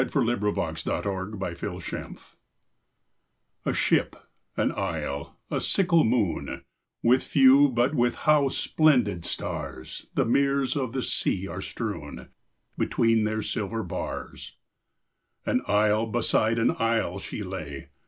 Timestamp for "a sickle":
1.43-1.79, 5.51-6.03